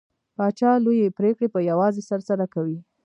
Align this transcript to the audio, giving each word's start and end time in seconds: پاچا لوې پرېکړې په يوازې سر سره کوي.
پاچا 0.35 0.71
لوې 0.85 1.15
پرېکړې 1.17 1.47
په 1.53 1.59
يوازې 1.69 2.01
سر 2.09 2.19
سره 2.29 2.45
کوي. 2.53 2.79